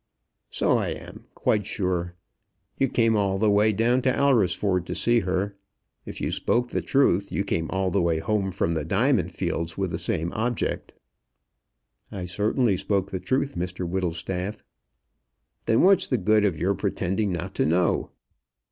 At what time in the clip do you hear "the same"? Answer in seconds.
9.91-10.33